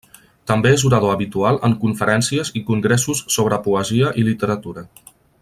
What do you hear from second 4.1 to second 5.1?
i literatura.